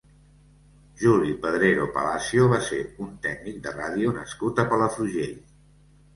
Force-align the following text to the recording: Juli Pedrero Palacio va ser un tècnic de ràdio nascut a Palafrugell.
Juli 1.01 1.33
Pedrero 1.43 1.85
Palacio 1.97 2.47
va 2.55 2.59
ser 2.69 2.81
un 3.07 3.13
tècnic 3.27 3.61
de 3.67 3.75
ràdio 3.77 4.17
nascut 4.19 4.65
a 4.65 4.69
Palafrugell. 4.75 5.39